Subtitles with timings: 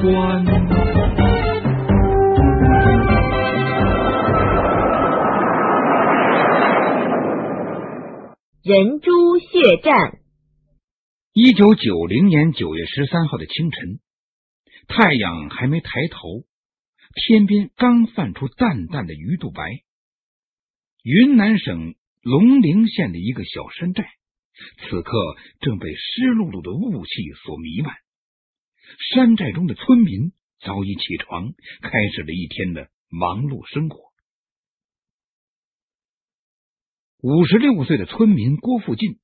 [0.00, 0.44] 关。
[8.62, 10.18] 人猪血战。
[11.32, 13.98] 一九九零年九月十三号的清晨，
[14.86, 16.44] 太阳还没抬头，
[17.14, 19.62] 天边刚泛出淡淡的鱼肚白。
[21.02, 24.04] 云南省龙陵县的一个小山寨，
[24.88, 25.12] 此刻
[25.60, 27.10] 正被湿漉漉的雾气
[27.44, 27.94] 所弥漫。
[29.12, 31.52] 山寨中的村民早已起床，
[31.82, 34.08] 开始了一天的忙碌生活。
[37.20, 39.18] 五十六岁的村民郭富进，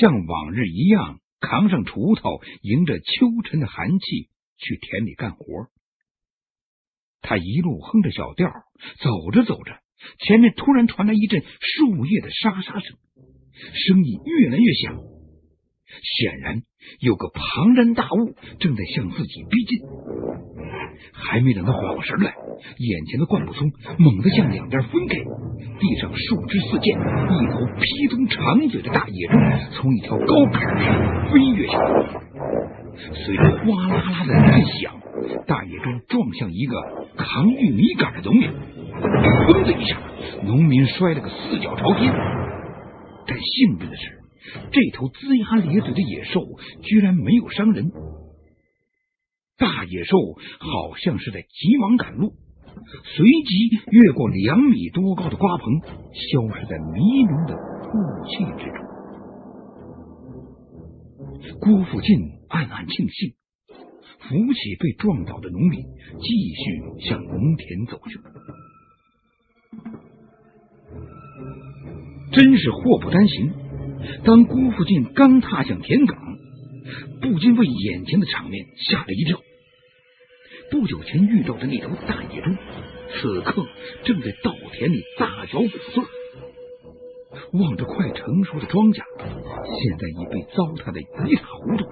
[0.00, 3.04] 像往日一样扛上锄头，迎着秋
[3.44, 5.68] 晨的寒气去田里干活。
[7.20, 8.48] 他一路哼着小调，
[8.98, 9.80] 走着走着，
[10.26, 12.98] 前面突然传来一阵树叶的沙沙声，
[13.74, 14.96] 声音越来越响，
[16.02, 16.62] 显然
[17.00, 19.78] 有个庞然大物正在向自己逼近。
[21.12, 22.34] 还没等他缓过神来，
[22.78, 29.34] 眼前的灌木丛猛地向两边分开，地上树枝四溅，一头披通长嘴的大野猪
[29.72, 32.20] 从一条高坎上飞跃下来。
[33.12, 34.94] 随着哗啦啦的一响，
[35.46, 36.80] 大野猪撞向一个
[37.16, 40.00] 扛玉米杆的农民，砰的一下，
[40.44, 42.10] 农民摔了个四脚朝天。
[43.26, 44.15] 但幸运的是，
[44.70, 46.46] 这头龇牙咧嘴的野兽
[46.82, 47.90] 居然没有伤人。
[49.58, 50.16] 大野兽
[50.58, 52.34] 好像是在急忙赶路，
[53.16, 57.96] 随即越过两米多高的瓜棚，消失在迷蒙的雾
[58.28, 58.84] 气之中。
[61.60, 63.34] 郭富进暗暗庆幸，
[64.20, 65.82] 扶起被撞倒的农民，
[66.20, 68.20] 继续向农田走去。
[72.32, 73.52] 真是祸不单行，
[74.24, 76.14] 当郭富进刚踏向田埂，
[77.20, 79.38] 不禁为眼前的场面吓了一跳。
[80.70, 82.50] 不久前遇到的那头大野猪，
[83.14, 83.66] 此刻
[84.04, 86.04] 正在稻田里大嚼谷穗。
[87.52, 91.84] 望着快成熟的庄稼，现在已被糟蹋的一塌糊涂。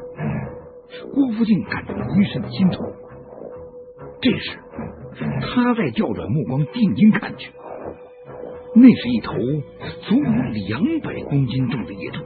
[1.12, 2.80] 郭福进感到一身的心痛。
[4.22, 4.58] 这时，
[5.42, 7.50] 他在调转目光定睛看去，
[8.76, 9.32] 那是一头
[10.02, 12.24] 足有两百公斤重的野猪，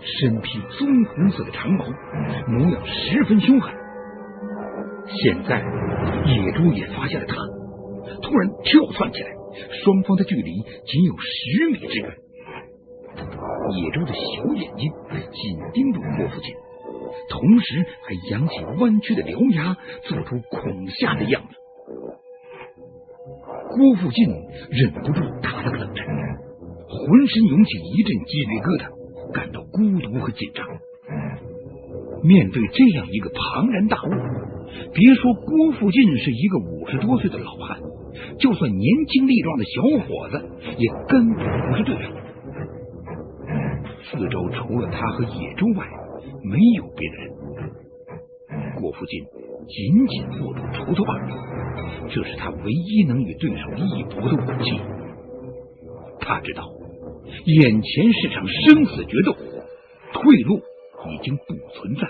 [0.00, 1.84] 身披棕红色的长毛，
[2.48, 3.72] 模样十分凶狠。
[5.06, 5.62] 现在，
[6.26, 7.36] 野猪也发现了他，
[8.22, 9.28] 突然跳窜起来，
[9.84, 10.52] 双方的距离
[10.84, 12.10] 仅有十米之远。
[13.76, 14.90] 野猪的小眼睛
[15.30, 16.56] 紧盯着郭父亲，
[17.28, 19.76] 同时还扬起弯曲的獠牙，
[20.08, 21.54] 做出恐吓的样子。
[23.74, 24.28] 郭富进
[24.70, 26.06] 忍不住打了个冷战，
[26.88, 30.66] 浑身涌起一阵鸡皮疙瘩，感到孤独和紧张。
[32.22, 34.10] 面对这样一个庞然大物，
[34.92, 37.80] 别说郭富进是一个五十多岁的老汉，
[38.38, 40.40] 就算年轻力壮的小伙子，
[40.78, 42.10] 也根本不是对手。
[44.10, 45.86] 四周除了他和野猪外，
[46.44, 47.32] 没有别的人。
[48.76, 49.24] 郭富进
[49.68, 51.14] 紧紧握住锄头把，
[52.08, 54.80] 这是他唯一能与对手一搏的武器。
[56.20, 56.64] 他知道，
[57.46, 59.32] 眼前是场生死决斗，
[60.12, 60.60] 退路
[61.10, 62.08] 已经不存在。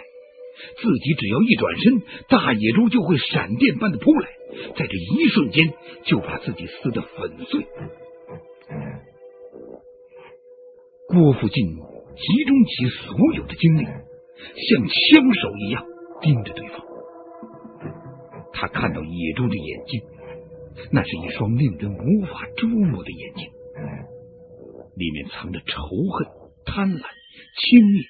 [0.76, 4.28] 自己只要一转身，大野猪就会闪电般的扑来，
[4.76, 5.72] 在这一瞬间
[6.04, 7.66] 就把自己撕得粉碎。
[11.08, 15.84] 郭富进集中起所有的精力，像枪手一样
[16.20, 16.91] 盯着对方。
[18.52, 20.02] 他看到野猪的眼睛，
[20.92, 23.50] 那是一双令人无法捉摸的眼睛，
[24.96, 26.28] 里面藏着仇恨、
[26.64, 27.02] 贪婪、
[27.60, 28.06] 轻蔑。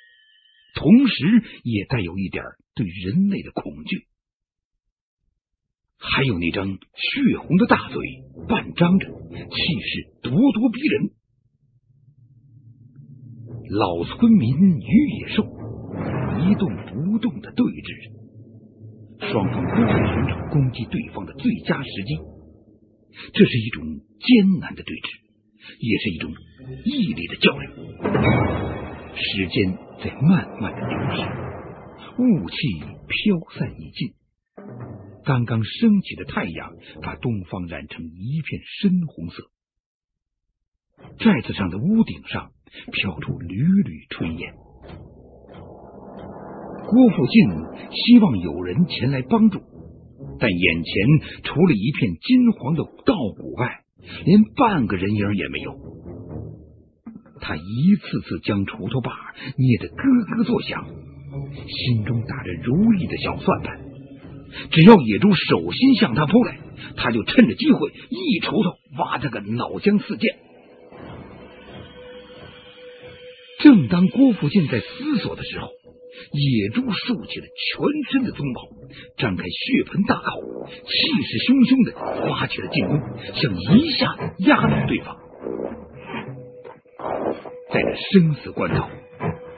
[0.75, 2.43] 同时，也带有一点
[2.75, 4.07] 对人类的恐惧，
[5.99, 8.01] 还有那张血红的大嘴，
[8.49, 11.11] 半张着，气势咄咄逼人。
[13.69, 15.45] 老村民与野兽
[16.41, 18.22] 一动不动的对峙着，
[19.31, 22.19] 双方都在寻找攻击对方的最佳时机。
[23.33, 25.09] 这是一种艰难的对峙，
[25.79, 26.33] 也是一种
[26.85, 27.73] 毅力的较量。
[29.15, 31.23] 时间在慢慢的流逝，
[32.19, 34.15] 雾气飘散已尽，
[35.25, 39.51] 刚刚升起的太阳把东方染成一片深红色。
[41.19, 42.53] 寨子上的屋顶上
[42.91, 44.55] 飘出缕缕炊烟。
[46.87, 47.49] 郭富进
[47.91, 49.61] 希望有人前来帮助，
[50.39, 50.93] 但眼前
[51.43, 53.81] 除了一片金黄的稻谷外，
[54.25, 55.75] 连半个人影也没有。
[57.41, 59.11] 他一次次将锄头把
[59.57, 60.87] 捏得咯咯作响，
[61.67, 63.81] 心中打着如意的小算盘。
[64.71, 66.59] 只要野猪手心向他扑来，
[66.97, 70.37] 他就趁着机会一锄头挖他个脑浆四溅。
[73.61, 75.69] 正当郭福进在思索的时候，
[76.33, 78.69] 野猪竖起了全身的鬃毛，
[79.17, 81.93] 张开血盆大口，气势汹汹的
[82.29, 83.01] 发起了进攻，
[83.35, 85.17] 想一下子压倒对方。
[87.73, 88.89] 在这生死关头，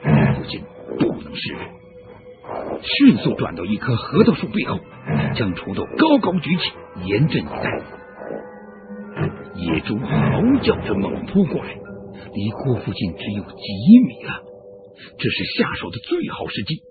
[0.01, 0.61] 郭福进
[0.97, 4.79] 不能示弱，迅速转到一棵核桃树背后，
[5.35, 6.71] 将锄头高高举起，
[7.05, 7.69] 严阵以待。
[9.55, 11.75] 野猪嚎叫着猛扑过来。
[12.33, 13.57] 离郭富进只有几
[14.05, 14.41] 米了，
[15.17, 16.81] 这是下手的最好时机。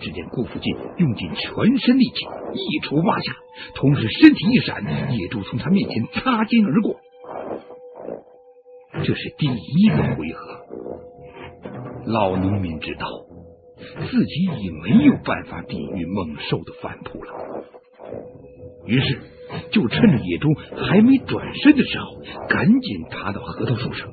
[0.00, 2.24] 只见顾福进用尽全身力气，
[2.54, 3.32] 一锄挖下，
[3.76, 4.82] 同时身体一闪，
[5.16, 6.96] 野猪从他面前擦肩而过。
[9.04, 10.66] 这是第一个回合。
[12.06, 13.06] 老农民知道
[14.10, 17.64] 自己已没有办法抵御猛兽的反扑了，
[18.86, 19.20] 于是
[19.70, 24.10] 就趁着野猪还没转身的时候，赶紧爬到核桃树上。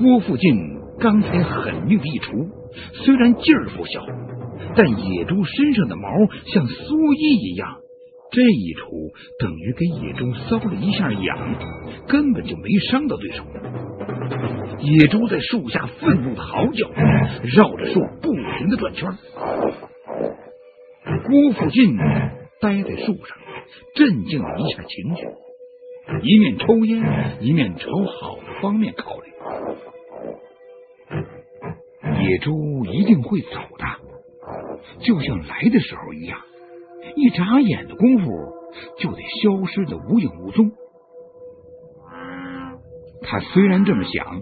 [0.00, 0.56] 郭富进
[0.98, 2.48] 刚才狠命的一锄，
[3.04, 4.00] 虽然劲儿不小，
[4.74, 6.08] 但野猪身上的毛
[6.46, 7.80] 像蓑衣一样，
[8.32, 11.54] 这一锄等于给野猪搔了一下痒，
[12.08, 13.44] 根本就没伤到对手。
[14.80, 16.88] 野猪在树下愤怒的嚎叫，
[17.44, 19.06] 绕着树不停的转圈。
[21.26, 21.94] 郭富进
[22.62, 23.36] 待在树上，
[23.94, 25.26] 镇静了一下情绪，
[26.22, 29.29] 一面抽烟，一面朝好的方面考虑。
[32.22, 36.40] 野猪一定会走的，就像来的时候一样，
[37.16, 38.30] 一眨眼的功夫
[38.98, 40.70] 就得消失的无影无踪。
[43.22, 44.40] 他虽然这么想，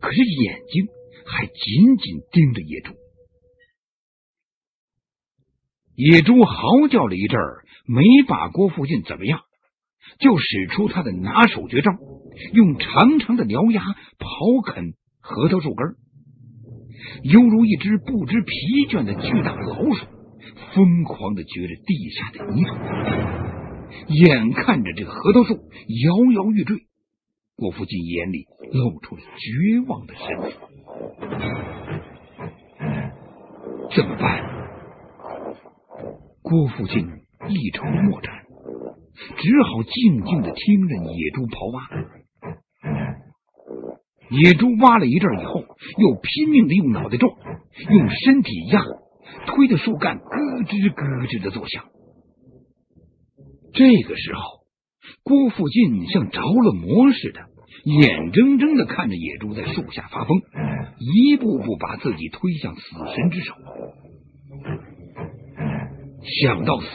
[0.00, 0.86] 可是眼睛
[1.26, 2.94] 还紧紧盯着野猪。
[5.94, 9.40] 野猪嚎叫了一阵儿，没把郭富进怎么样，
[10.18, 11.90] 就使出他的拿手绝招，
[12.52, 13.82] 用长长的獠牙
[14.18, 15.96] 刨啃核桃树根。
[17.22, 18.50] 犹如一只不知疲
[18.88, 20.06] 倦的巨大老鼠，
[20.74, 22.74] 疯狂的掘着地下的泥土。
[24.08, 26.86] 眼看着这个核桃树摇摇欲坠，
[27.56, 30.58] 郭富进眼里露出了绝望的神色。
[33.94, 34.42] 怎么办？
[36.40, 37.06] 郭富进
[37.48, 38.32] 一筹莫展，
[39.36, 41.82] 只好静静的听着野猪刨挖。
[44.30, 45.61] 野猪挖了一阵以后，
[45.98, 47.32] 又拼命的用脑袋撞，
[47.90, 48.82] 用身体压，
[49.46, 50.26] 推的树干咯
[50.64, 51.84] 吱咯吱的作响。
[53.74, 54.40] 这个时候，
[55.22, 57.40] 郭富进像着了魔似的，
[57.84, 60.40] 眼睁睁的看着野猪在树下发疯，
[60.98, 62.82] 一步步把自己推向死
[63.16, 63.54] 神之手。
[66.24, 66.86] 想到死，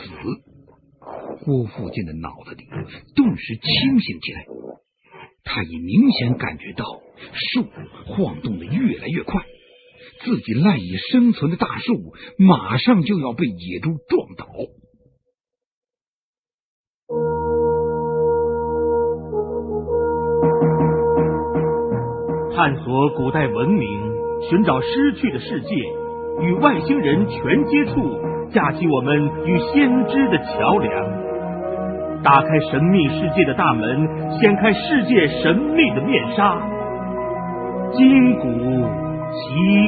[1.43, 2.63] 郭富进的脑子里
[3.15, 4.45] 顿时清醒起来。
[5.43, 6.85] 他已明显感觉到
[7.33, 7.65] 树
[8.05, 9.41] 晃动的越来越快，
[10.23, 14.47] 自己赖以生存的大树马上就要被野猪撞倒。
[22.55, 23.87] 探索古代文明，
[24.49, 25.75] 寻找失去的世界，
[26.41, 29.15] 与外星人全接触，架起我们
[29.45, 31.27] 与先知的桥梁。
[32.23, 36.59] 打开神秘世界的大门，掀开世界神秘的面纱，
[37.97, 38.45] 筋骨
[39.33, 39.41] 奇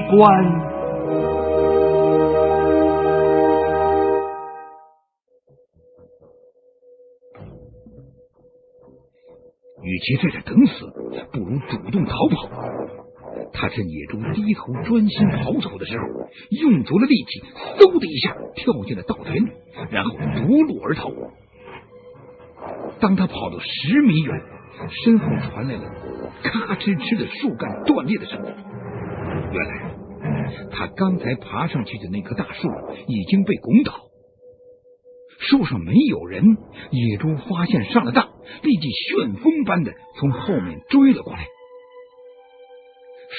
[0.10, 0.20] 观。
[9.84, 10.86] 与其在这等死，
[11.32, 12.50] 不如主动逃跑。
[13.54, 16.04] 他趁野猪低头专心刨草的时候，
[16.50, 17.42] 用足了力气，
[17.78, 19.52] 嗖的一下跳进了稻田里，
[19.92, 21.12] 然后夺路而逃。
[23.00, 24.42] 当他跑到十米远，
[24.88, 25.84] 身后传来了
[26.44, 28.54] 咔哧哧的树干断裂的声音。
[29.52, 29.96] 原来，
[30.72, 32.68] 他刚才爬上去的那棵大树
[33.08, 33.94] 已经被拱倒，
[35.40, 36.44] 树上没有人。
[36.92, 38.30] 野猪发现上了当，
[38.64, 41.46] 立即旋风般的从后面追了过来。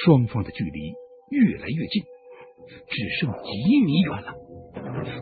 [0.05, 0.93] 双方的距离
[1.31, 2.03] 越来越近，
[2.89, 4.35] 只剩几米远了。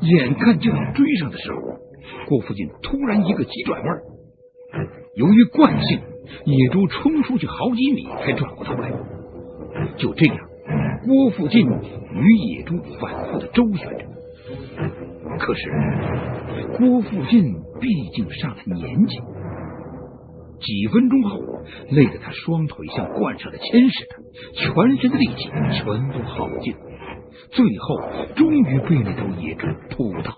[0.03, 1.59] 眼看就要追上的时候，
[2.29, 3.99] 郭富进突然一个急转弯。
[5.19, 5.99] 由于惯性，
[6.45, 8.93] 野猪冲出去好几米才转过头来。
[9.97, 10.37] 就这样，
[11.05, 14.07] 郭富进与野猪反复的周旋着。
[15.41, 15.71] 可是，
[16.79, 19.19] 郭富进毕竟上了年纪，
[20.61, 21.41] 几分钟后，
[21.91, 24.15] 累得他双腿像灌上了铅似的，
[24.55, 26.77] 全身的力气全部耗尽，
[27.51, 28.01] 最后
[28.37, 30.33] 终于被那头野猪扑倒。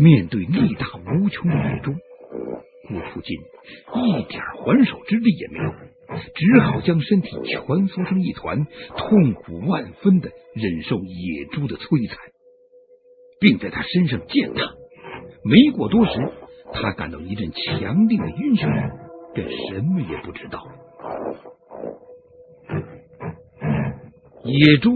[0.00, 1.92] 面对力大无穷的野猪，
[2.88, 5.74] 郭富进一点还手之力也没有，
[6.34, 8.64] 只好将身体蜷缩成一团，
[8.96, 12.16] 痛苦万分的忍受野猪的摧残，
[13.40, 14.62] 并在他身上践踏。
[15.44, 16.12] 没过多时，
[16.72, 18.90] 他感到一阵强烈的晕眩，
[19.34, 20.62] 便什么也不知道。
[24.44, 24.92] 野猪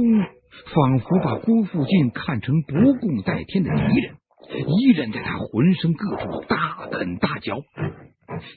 [0.75, 4.17] 仿佛把郭富进看成不共戴天的敌人，
[4.59, 7.63] 依然在他浑身各处大啃大嚼，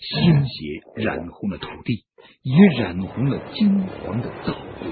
[0.01, 2.04] 鲜血染红了土地，
[2.44, 4.86] 也染红了金黄的稻谷。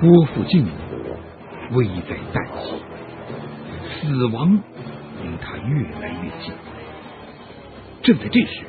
[0.00, 0.66] 郭富进
[1.72, 2.72] 危在旦夕，
[4.00, 4.60] 死亡
[5.22, 6.54] 离他越来越近。
[8.02, 8.64] 正在这时。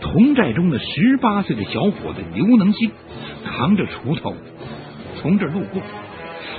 [0.00, 2.90] 同寨中的十八岁的小伙子刘能兴
[3.44, 4.34] 扛着锄头
[5.20, 5.80] 从这儿路过，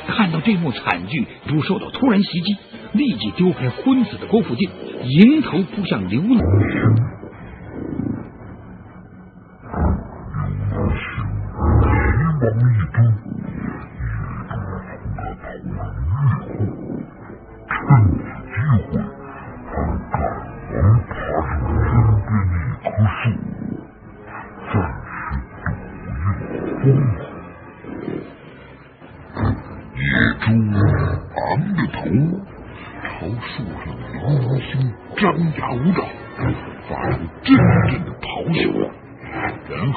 [0.07, 2.57] 看到这幕惨剧，不受到突然袭击，
[2.93, 4.69] 立即丢开昏死的郭富进，
[5.03, 6.38] 迎头扑向刘能。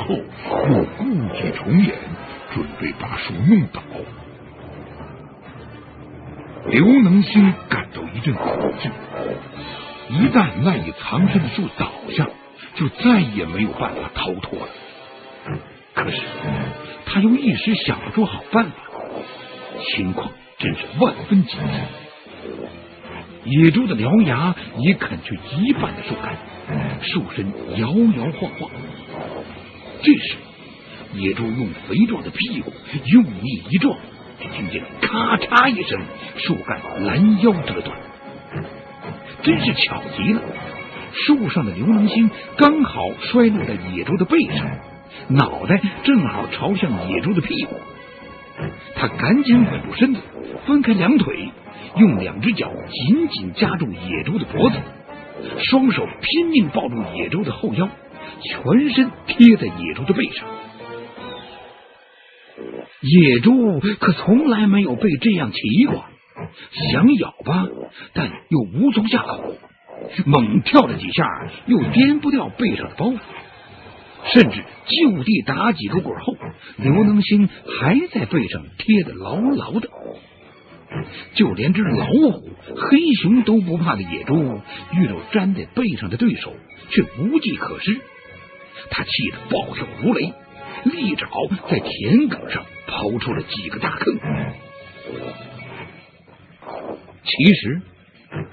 [0.06, 0.14] 后，
[0.48, 1.94] 我故伎重演，
[2.54, 3.82] 准备把树弄倒
[6.68, 8.90] 刘能兴感到一阵恐惧，
[10.10, 12.26] 一旦赖以藏身的树倒下，
[12.74, 14.68] 就再也没有办法逃脱了。
[15.94, 16.20] 可是
[17.06, 18.72] 他又一时想不出好办法，
[19.94, 21.56] 情况真是万分紧
[23.44, 23.48] 急。
[23.48, 26.36] 野猪的獠牙已啃去一半的树干，
[27.00, 28.70] 树身摇摇晃晃。
[30.02, 30.36] 这时，
[31.14, 32.72] 野猪用肥壮的屁股
[33.06, 33.96] 用力一撞。
[34.38, 35.98] 只听见咔嚓一声，
[36.36, 37.98] 树干拦腰折断，
[39.42, 40.42] 真是巧极了。
[41.12, 44.66] 树上的刘能星刚好摔落在野猪的背上，
[45.28, 47.76] 脑袋正好朝向野猪的屁股。
[48.94, 50.20] 他赶紧稳住身子，
[50.66, 51.50] 分开两腿，
[51.96, 54.76] 用两只脚紧紧夹住野猪的脖子，
[55.62, 57.88] 双手拼命抱住野猪的后腰，
[58.42, 60.48] 全身贴在野猪的背上。
[63.02, 66.04] 野猪可从来没有被这样骑过，
[66.92, 67.66] 想咬吧，
[68.14, 69.54] 但又无从下口。
[70.24, 71.24] 猛跳了几下，
[71.66, 73.18] 又颠不掉背上的包袱，
[74.32, 76.36] 甚至就地打几个滚后，
[76.76, 79.88] 刘能星还在背上贴得牢牢的。
[81.34, 84.60] 就连只老虎、黑熊都不怕的野猪，
[84.92, 86.52] 遇到粘在背上的对手，
[86.90, 88.00] 却无计可施。
[88.90, 90.32] 他气得暴跳如雷。
[90.84, 91.28] 利爪
[91.68, 94.18] 在田埂上刨出了几个大坑。
[97.24, 97.82] 其实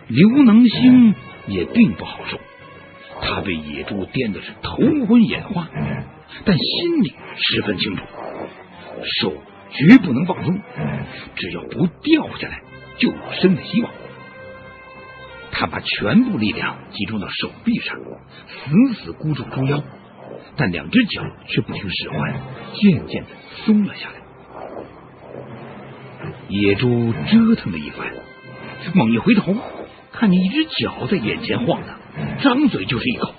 [0.08, 1.14] 刘能星
[1.46, 2.40] 也并不好受，
[3.22, 5.70] 他被野猪颠的是头昏眼花，
[6.44, 8.04] 但心里十分清楚，
[9.20, 9.34] 手
[9.72, 10.60] 绝不能放松，
[11.36, 12.64] 只要不掉下来，
[12.98, 13.92] 就有生的希望。
[15.52, 17.96] 他把全部力量集中到手臂上，
[18.48, 19.84] 死死箍住猪腰。
[20.56, 22.34] 但两只脚却不听使唤，
[22.74, 23.30] 渐渐的
[23.66, 24.16] 松了下来。
[26.48, 28.08] 野猪折腾了一番，
[28.94, 29.56] 猛一回头，
[30.12, 31.98] 看见一只脚在眼前晃荡，
[32.42, 33.34] 张嘴就是一口。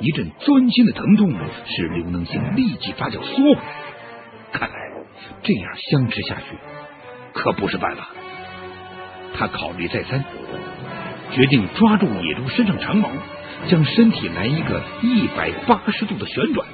[0.00, 1.32] 一阵钻心的疼痛
[1.66, 3.62] 使刘能星立即发脚缩回来。
[4.52, 4.76] 看来
[5.42, 6.56] 这样相持下去
[7.32, 8.08] 可不是办法。
[9.34, 10.24] 他考虑再三，
[11.32, 13.10] 决定抓住野猪身上长毛。
[13.68, 16.68] 将身体来一个一百八十度的旋转，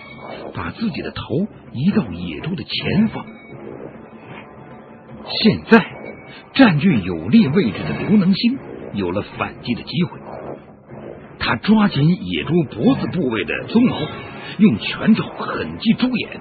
[0.52, 1.22] 把自己的头
[1.72, 3.24] 移到野猪的前方。
[5.26, 5.86] 现在
[6.52, 8.58] 占据有利位置的刘能星
[8.94, 10.18] 有了反击的机会。
[11.38, 13.96] 他抓紧野猪脖子部位的鬃毛，
[14.58, 16.40] 用拳头狠击猪眼。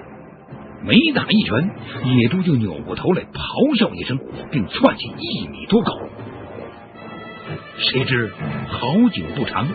[0.84, 1.70] 每打一拳，
[2.16, 4.18] 野猪就扭过头来咆哮一声，
[4.50, 5.92] 并窜起一米多高。
[7.78, 8.32] 谁知
[8.68, 9.68] 好景不长。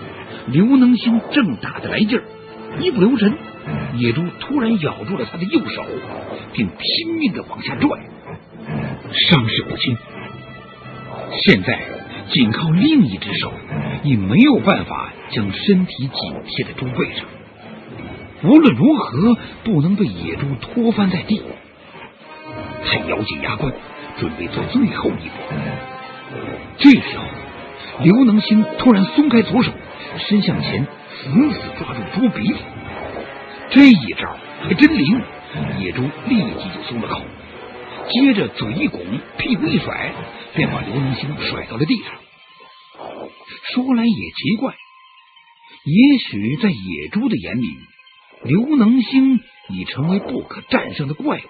[0.47, 2.23] 刘能兴正打得来劲儿，
[2.79, 3.33] 一不留神，
[3.95, 5.85] 野猪突然咬住了他的右手，
[6.53, 7.99] 并拼命的往下拽，
[9.11, 9.97] 伤势不轻。
[11.39, 11.79] 现在
[12.29, 13.51] 仅靠另一只手，
[14.03, 17.25] 已没有办法将身体紧贴在猪背上。
[18.43, 21.41] 无论如何不能被野猪拖翻在地。
[22.85, 23.73] 他咬紧牙关，
[24.17, 25.57] 准备做最后一搏。
[26.77, 27.23] 这时候，
[28.03, 29.71] 刘能星突然松开左手，
[30.19, 32.59] 伸向前，死死抓住猪鼻子。
[33.71, 35.21] 这一招还真灵，
[35.79, 37.21] 野猪立即就松了口。
[38.09, 39.01] 接着嘴一拱，
[39.37, 40.13] 屁股一甩，
[40.53, 42.13] 便把刘能星甩到了地上。
[43.73, 44.73] 说来也奇怪，
[45.83, 47.67] 也许在野猪的眼里，
[48.43, 49.39] 刘能星
[49.69, 51.41] 已成为不可战胜的怪物。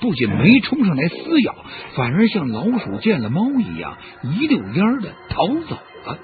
[0.00, 1.54] 不仅没冲上来撕咬，
[1.96, 6.18] 反而像老鼠见了猫一样，一溜烟的逃走了。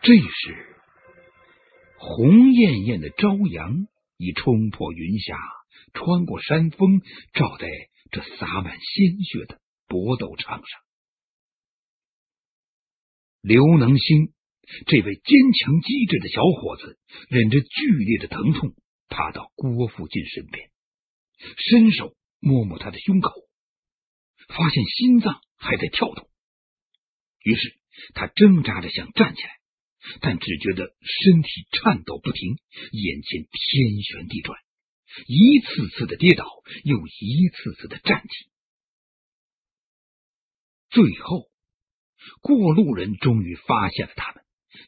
[0.00, 0.76] 这时，
[1.96, 3.86] 红艳艳的朝阳
[4.16, 5.38] 已冲破云霞，
[5.92, 7.00] 穿过山峰，
[7.34, 7.68] 照在
[8.10, 10.80] 这洒满鲜血的搏斗场上。
[13.42, 14.32] 刘能星
[14.86, 16.98] 这位坚强机智的小伙子，
[17.28, 18.74] 忍着剧烈的疼痛。
[19.12, 20.70] 爬到郭富进身边，
[21.58, 23.30] 伸手摸摸他的胸口，
[24.48, 26.30] 发现心脏还在跳动。
[27.42, 27.78] 于是
[28.14, 29.50] 他挣扎着想站起来，
[30.20, 32.56] 但只觉得身体颤抖不停，
[32.92, 34.58] 眼前天旋地转，
[35.26, 36.46] 一次次的跌倒，
[36.84, 38.50] 又一次次的站起。
[40.88, 41.50] 最后，
[42.40, 44.44] 过路人终于发现了他们，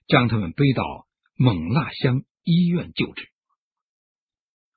[0.06, 3.33] 将他们背到勐腊乡医院救治。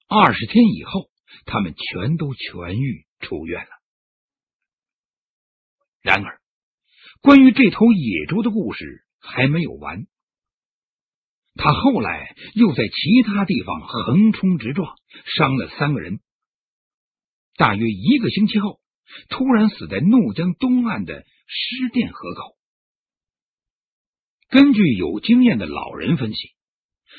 [0.07, 1.09] 二十天以后，
[1.45, 3.69] 他们全都痊愈出院了。
[6.01, 6.41] 然而，
[7.21, 10.07] 关于这头野猪的故事还没有完。
[11.55, 14.95] 他后来又在其他地方横冲直撞，
[15.25, 16.19] 伤了三个人。
[17.55, 18.79] 大约一个星期后，
[19.27, 22.55] 突然死在怒江东岸的施甸河口。
[24.49, 26.53] 根据有经验的老人分析，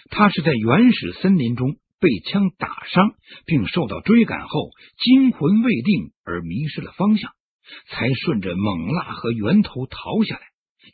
[0.08, 1.76] 他是在原始森林中。
[2.00, 3.14] 被枪打伤，
[3.44, 7.32] 并受到追赶后惊魂未定而迷失了方向，
[7.88, 10.42] 才顺着猛腊河源头逃下来，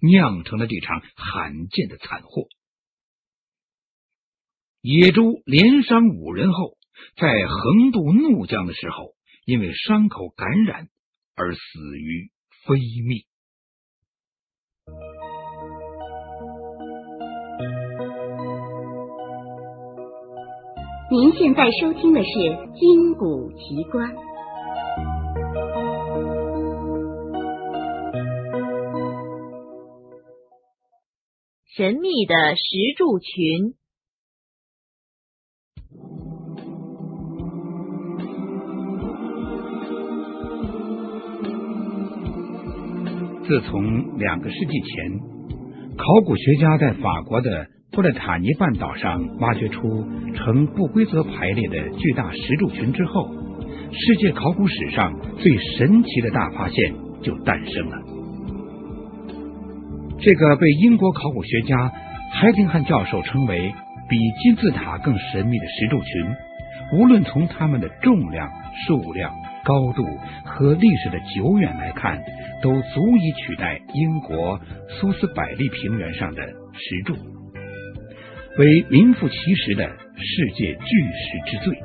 [0.00, 2.48] 酿成了这场罕见的惨祸。
[4.80, 6.76] 野猪连伤五人后，
[7.16, 9.14] 在横渡怒江的时候，
[9.44, 10.88] 因为伤口感染
[11.34, 11.60] 而死
[11.98, 12.30] 于
[12.66, 13.24] 非命。
[21.10, 22.28] 您现在收听的是
[22.72, 24.10] 《金谷奇观》。
[31.76, 33.74] 神秘的石柱群。
[43.46, 45.20] 自从两个世纪前，
[45.98, 47.68] 考古学家在法国的。
[47.94, 50.04] 布勒塔尼半岛上挖掘出
[50.34, 53.30] 呈不规则排列的巨大石柱群之后，
[53.92, 57.98] 世界考古史上最神奇的大发现就诞生了。
[60.18, 61.92] 这个被英国考古学家
[62.32, 63.72] 海丁汉教授称为
[64.08, 68.50] 比金字塔更神秘的石柱群，无论从它们的重量、
[68.86, 69.32] 数量、
[69.64, 70.04] 高度
[70.44, 72.20] 和历史的久远来看，
[72.60, 77.14] 都足以取代英国苏斯百利平原上的石柱。
[78.56, 79.84] 为名副其实的
[80.16, 81.76] 世界巨石之最。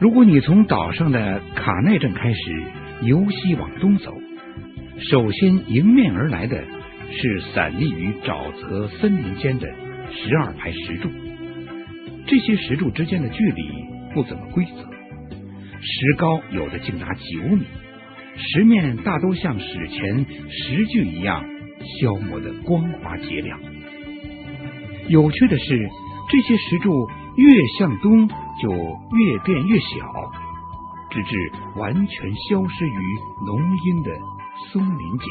[0.00, 2.62] 如果你从岛上的卡奈镇开始
[3.02, 4.16] 由西往东走，
[5.10, 6.64] 首先迎面而来的
[7.12, 9.68] 是散立于沼泽森林间的
[10.10, 11.10] 十二排石柱。
[12.26, 13.62] 这些石柱之间的距离
[14.14, 14.88] 不怎么规则，
[15.82, 17.66] 石高有的竟达九米，
[18.38, 21.44] 石面大都像史前石具一样
[22.00, 23.60] 消磨的光滑洁亮。
[25.10, 25.90] 有趣的是，
[26.28, 29.86] 这些石柱越向东就越变越小，
[31.10, 34.10] 直至完全消失于浓荫的
[34.70, 35.28] 松林间。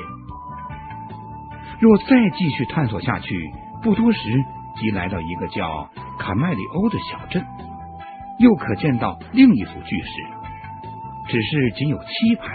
[1.79, 4.19] 若再继续探索下去，不多时
[4.75, 7.41] 即来到一个叫卡麦里欧的小镇，
[8.39, 10.11] 又可见到另一组巨石，
[11.29, 12.47] 只是仅有七排。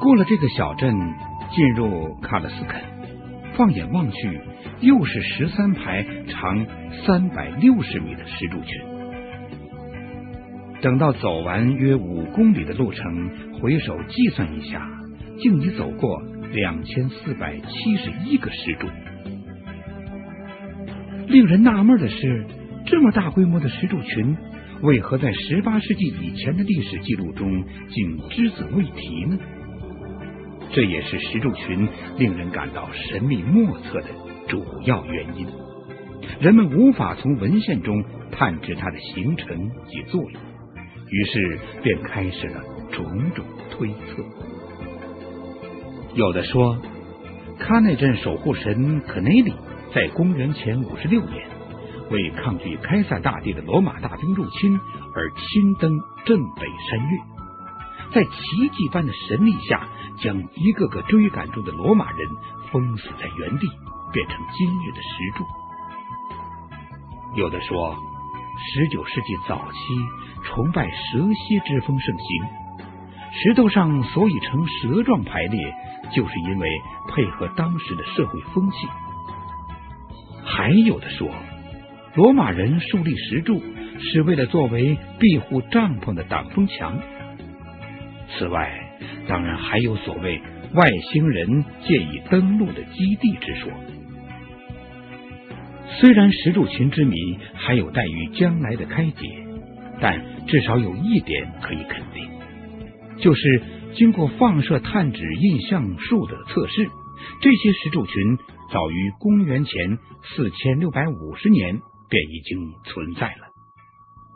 [0.00, 0.96] 过了这个小镇，
[1.50, 2.80] 进入卡勒斯肯，
[3.60, 4.40] 放眼望去。
[4.80, 6.66] 又是十三排长
[7.04, 8.80] 三百六十米的石柱群。
[10.80, 14.88] 等到走完约五公里的路程，回首计算一下，
[15.38, 16.22] 竟已走过
[16.54, 18.86] 两千四百七十一个石柱。
[21.26, 22.46] 令人纳闷的是，
[22.86, 24.34] 这么大规模的石柱群，
[24.80, 29.38] 为何在十八世纪以前的历史记录中竟只字未提呢？
[30.72, 34.08] 这也是石柱群令人感到神秘莫测的。
[34.48, 35.46] 主要原因。
[36.40, 40.40] 人们无法从文献中探知它的形成及作用，
[41.08, 44.24] 于是便开始了种种推测。
[46.14, 46.76] 有的说，
[47.60, 49.54] 喀内镇守护神可内里
[49.94, 51.46] 在公元前五十六年，
[52.10, 54.80] 为抗拒开塞大帝的罗马大兵入侵
[55.14, 55.92] 而亲登
[56.24, 57.18] 镇北山岳，
[58.12, 59.88] 在奇迹般的神力下，
[60.22, 62.28] 将一个个追赶中的罗马人
[62.70, 63.66] 封死在原地，
[64.12, 65.44] 变成今日的石柱。
[67.36, 67.96] 有的说，
[68.74, 69.78] 十九世纪早期
[70.44, 72.26] 崇拜蛇蝎之风盛行，
[73.32, 75.74] 石头上所以呈蛇状排列，
[76.12, 76.68] 就是因为
[77.08, 78.88] 配合当时的社会风气。
[80.44, 81.28] 还有的说，
[82.16, 83.62] 罗马人树立石柱
[84.00, 86.98] 是为了作为庇护帐篷的挡风墙。
[88.32, 88.79] 此外，
[89.28, 90.40] 当然还有所谓
[90.74, 93.70] 外星人借以登陆的基地之说。
[96.00, 99.46] 虽然石柱群之谜还有待于将来的开解，
[100.00, 102.28] 但至少有一点可以肯定，
[103.18, 103.62] 就是
[103.94, 106.88] 经过放射探指印象术的测试，
[107.42, 108.38] 这些石柱群
[108.72, 113.48] 早于公元前四千六百五十年便已经存在了。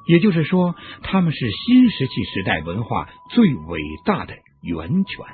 [0.06, 5.24] 也就是说，他们是新石器时代文化最伟大的源泉。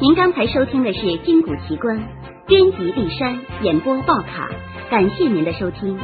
[0.00, 1.96] 您刚才收听的是《金谷奇观》，
[2.46, 4.48] 编辑丽珊，演播报卡，
[4.90, 5.98] 感谢您的收听。